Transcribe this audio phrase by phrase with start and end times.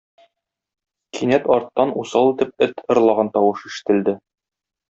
[1.17, 4.21] Кинәт арттан усал итеп эт ырлаган тавыш ишетелде